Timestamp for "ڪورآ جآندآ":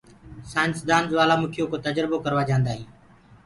2.23-2.71